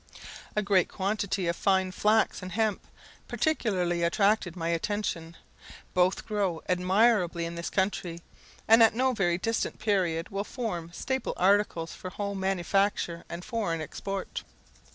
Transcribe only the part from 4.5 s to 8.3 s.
my attention. Both grow admirably in this country,